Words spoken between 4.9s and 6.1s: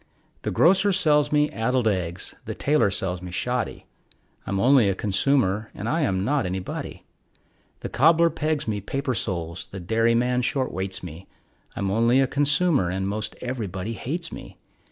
consumer, and I